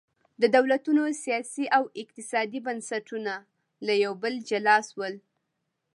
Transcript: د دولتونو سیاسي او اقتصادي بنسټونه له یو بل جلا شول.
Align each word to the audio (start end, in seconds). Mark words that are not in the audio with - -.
د 0.41 0.43
دولتونو 0.55 1.03
سیاسي 1.23 1.65
او 1.77 1.83
اقتصادي 2.01 2.59
بنسټونه 2.67 3.33
له 3.85 3.93
یو 4.03 4.13
بل 4.23 4.33
جلا 4.49 4.77
شول. 4.89 5.13